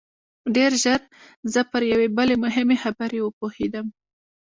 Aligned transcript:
ډېر 0.55 0.71
ژر 0.83 1.01
زه 1.53 1.61
پر 1.71 1.81
یوې 1.91 2.07
بلې 2.17 2.35
مهمې 2.45 2.77
خبرې 2.83 3.19
وپوهېدم 3.21 3.87